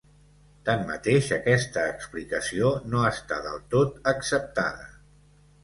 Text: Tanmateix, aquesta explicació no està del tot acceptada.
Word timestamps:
Tanmateix, 0.69 1.27
aquesta 1.37 1.83
explicació 1.91 2.73
no 2.95 3.05
està 3.13 3.39
del 3.47 3.63
tot 3.77 4.13
acceptada. 4.17 4.93